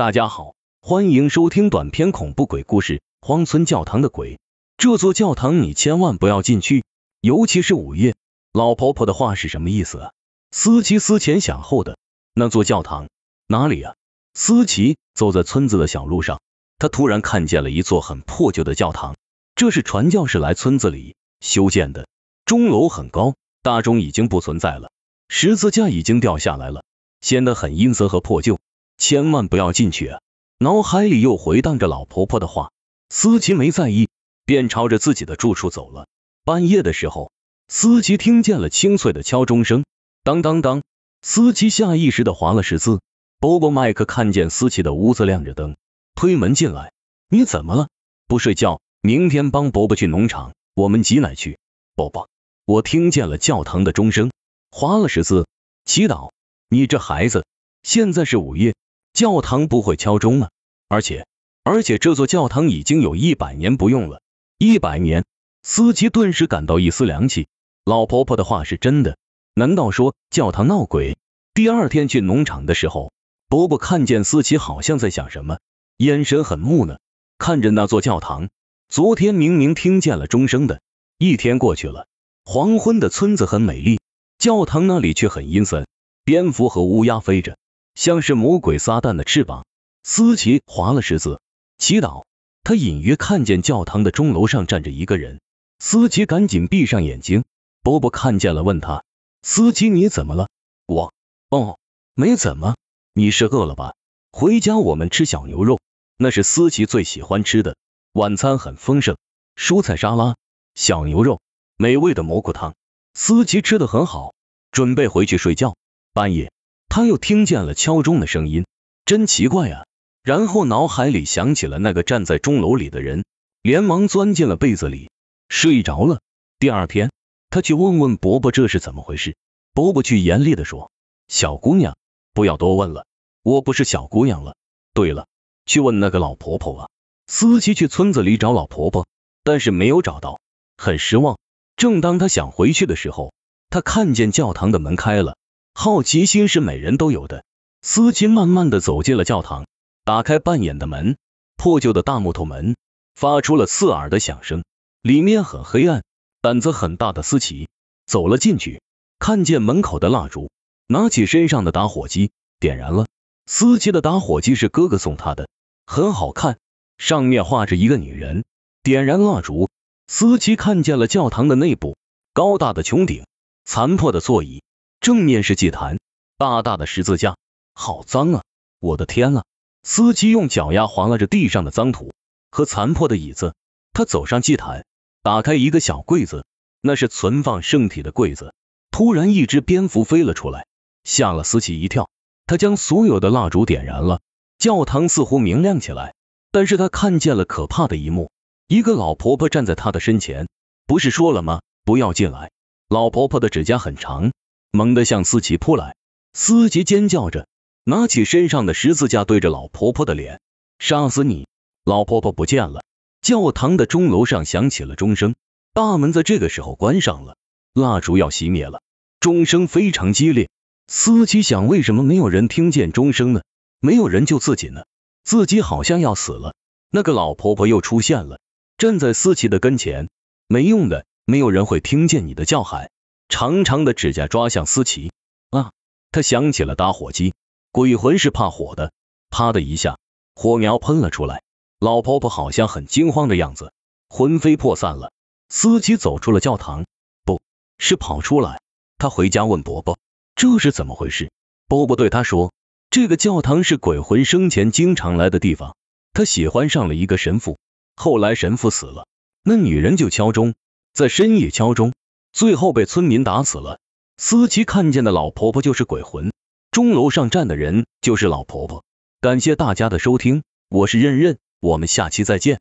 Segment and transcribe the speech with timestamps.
[0.00, 4.36] 大家好，欢迎收听短篇恐怖鬼故事《荒村教堂的鬼》。
[4.78, 6.84] 这座教堂你千万不要进去，
[7.20, 8.14] 尤其是午夜。
[8.54, 10.12] 老婆婆的话是什么意思啊？
[10.52, 11.98] 思琪思前想后的，
[12.32, 13.10] 那座教堂
[13.46, 13.94] 哪里啊？
[14.32, 16.40] 思琪走在村子的小路上，
[16.78, 19.16] 他突然看见了一座很破旧的教堂，
[19.54, 22.08] 这是传教士来村子里修建的，
[22.46, 24.90] 钟楼很高，大钟已经不存在了，
[25.28, 26.84] 十字架已经掉下来了，
[27.20, 28.58] 显得很阴森和破旧。
[29.00, 30.20] 千万不要进去啊！
[30.58, 32.70] 脑海里又回荡着老婆婆的话，
[33.08, 34.08] 思琪没在意，
[34.44, 36.06] 便朝着自己的住处走了。
[36.44, 37.32] 半夜的时候，
[37.66, 39.84] 思琪听见了清脆的敲钟声，
[40.22, 40.82] 当当当，
[41.22, 43.00] 思琪下意识的划了十字。
[43.40, 45.76] 波波麦克看见思琪的屋子亮着灯，
[46.14, 46.92] 推门进来
[47.30, 47.88] ：“你怎么了？
[48.26, 48.82] 不睡觉？
[49.00, 51.58] 明天帮伯伯去农场，我们挤奶去。”
[51.96, 52.28] 伯伯，
[52.66, 54.30] 我听见了教堂的钟声，
[54.70, 55.46] 划了十字，
[55.86, 56.32] 祈祷。
[56.68, 57.46] 你这孩子，
[57.82, 58.74] 现在是午夜。
[59.12, 60.50] 教堂不会敲钟啊，
[60.88, 61.26] 而且
[61.62, 64.22] 而且这座教堂已经有一百年不用了，
[64.58, 65.24] 一百年，
[65.62, 67.48] 司机顿时感到一丝凉气。
[67.84, 69.16] 老婆婆的话是真的？
[69.54, 71.16] 难道说教堂闹鬼？
[71.52, 73.12] 第二天去农场的时候，
[73.48, 75.58] 伯伯看见思琪好像在想什么，
[75.96, 76.98] 眼神很木讷，
[77.38, 78.48] 看着那座教堂。
[78.88, 80.80] 昨天明明听见了钟声的，
[81.18, 82.06] 一天过去了，
[82.44, 84.00] 黄昏的村子很美丽，
[84.38, 85.86] 教堂那里却很阴森，
[86.24, 87.56] 蝙蝠和乌鸦飞着。
[88.00, 89.66] 像是魔鬼撒旦的翅膀。
[90.04, 91.38] 思琪划了十字，
[91.76, 92.24] 祈祷。
[92.62, 95.42] 他隐约看见教堂的钟楼上站着一个人。
[95.78, 97.44] 思琪赶紧闭上眼睛。
[97.82, 99.04] 伯伯看见了，问他：
[99.42, 100.48] 思琪，你怎么了？
[100.86, 101.12] 我，
[101.50, 101.78] 哦，
[102.14, 102.74] 没怎么。
[103.12, 103.92] 你是饿了吧？
[104.32, 105.78] 回家我们吃小牛肉，
[106.16, 107.76] 那是思琪最喜欢吃的。
[108.12, 109.18] 晚餐很丰盛，
[109.56, 110.36] 蔬菜沙拉、
[110.74, 111.42] 小牛肉、
[111.76, 112.74] 美味的蘑菇汤。
[113.12, 114.32] 思琪吃的很好，
[114.72, 115.76] 准备回去睡觉。
[116.14, 116.50] 半夜。
[116.90, 118.66] 他又听见了敲钟的声音，
[119.04, 119.86] 真奇怪啊！
[120.24, 123.24] 然后脑海里想起了那个站在钟楼里的人，
[123.62, 125.08] 连忙钻进了被子里
[125.48, 126.20] 睡着了。
[126.58, 127.12] 第二天，
[127.48, 129.36] 他去问问伯伯这是怎么回事。
[129.72, 130.90] 伯伯却严厉的说
[131.28, 131.96] ：“小姑娘，
[132.34, 133.06] 不要多问了，
[133.44, 134.56] 我不是小姑娘了。
[134.92, 135.28] 对了，
[135.66, 136.88] 去问那个老婆婆啊。”
[137.28, 139.06] 司机去村子里找老婆婆，
[139.44, 140.40] 但是没有找到，
[140.76, 141.38] 很失望。
[141.76, 143.32] 正当他想回去的时候，
[143.68, 145.36] 他看见教堂的门开了。
[145.82, 147.42] 好奇心是每人都有的。
[147.80, 149.66] 司机慢慢的走进了教堂，
[150.04, 151.16] 打开半掩的门，
[151.56, 152.76] 破旧的大木头门
[153.14, 154.62] 发出了刺耳的响声，
[155.00, 156.02] 里面很黑暗。
[156.42, 157.70] 胆子很大的思琪
[158.04, 158.82] 走了进去，
[159.18, 160.50] 看见门口的蜡烛，
[160.86, 163.06] 拿起身上的打火机点燃了。
[163.46, 165.48] 司机的打火机是哥哥送他的，
[165.86, 166.58] 很好看，
[166.98, 168.44] 上面画着一个女人。
[168.82, 169.70] 点燃蜡烛，
[170.06, 171.96] 司机看见了教堂的内部，
[172.34, 173.24] 高大的穹顶，
[173.64, 174.62] 残破的座椅。
[175.00, 175.98] 正面是祭坛，
[176.36, 177.36] 大大的十字架，
[177.72, 178.42] 好脏啊！
[178.80, 179.44] 我的天啊！
[179.82, 182.12] 司机用脚丫划拉着地上的脏土
[182.50, 183.54] 和残破的椅子。
[183.94, 184.84] 他走上祭坛，
[185.22, 186.44] 打开一个小柜子，
[186.82, 188.54] 那是存放圣体的柜子。
[188.90, 190.66] 突然，一只蝙蝠飞了出来，
[191.02, 192.10] 吓了司机一跳。
[192.46, 194.20] 他将所有的蜡烛点燃了，
[194.58, 196.14] 教堂似乎明亮起来。
[196.52, 198.30] 但是他看见了可怕的一幕，
[198.66, 200.46] 一个老婆婆站在他的身前。
[200.86, 201.62] 不是说了吗？
[201.84, 202.50] 不要进来！
[202.88, 204.32] 老婆婆的指甲很长。
[204.72, 205.96] 猛地向思琪扑来，
[206.32, 207.46] 思琪尖叫着，
[207.84, 210.40] 拿起身上的十字架对着老婆婆的脸，
[210.78, 211.46] 杀死你！
[211.84, 212.82] 老婆婆不见了。
[213.20, 215.34] 教堂的钟楼上响起了钟声，
[215.74, 217.36] 大门在这个时候关上了，
[217.74, 218.80] 蜡烛要熄灭了，
[219.18, 220.48] 钟声非常激烈。
[220.86, 223.42] 思琪想，为什么没有人听见钟声呢？
[223.80, 224.84] 没有人救自己呢？
[225.24, 226.54] 自己好像要死了。
[226.90, 228.40] 那个老婆婆又出现了，
[228.78, 230.08] 站在思琪的跟前，
[230.48, 232.90] 没用的，没有人会听见你的叫喊。
[233.30, 235.12] 长长的指甲抓向思琪
[235.50, 235.70] 啊！
[236.10, 237.32] 他想起了打火机，
[237.70, 238.92] 鬼魂是怕火的。
[239.30, 239.98] 啪的一下，
[240.34, 241.42] 火苗喷了出来。
[241.78, 243.72] 老婆婆好像很惊慌的样子，
[244.08, 245.12] 魂飞魄散了。
[245.48, 246.84] 思琪走出了教堂，
[247.24, 247.40] 不
[247.78, 248.60] 是跑出来。
[248.98, 249.98] 他回家问伯伯
[250.34, 251.30] 这是怎么回事。
[251.68, 252.52] 伯伯对他说，
[252.90, 255.76] 这个教堂是鬼魂生前经常来的地方。
[256.12, 257.58] 他喜欢上了一个神父，
[257.94, 259.06] 后来神父死了，
[259.44, 260.54] 那女人就敲钟，
[260.92, 261.92] 在深夜敲钟。
[262.32, 263.78] 最后被村民打死了。
[264.16, 266.32] 司机看见的老婆婆就是鬼魂，
[266.70, 268.84] 钟楼上站的人就是老婆婆。
[269.20, 272.60] 感谢大家的收听，我是任任，我们下期再见。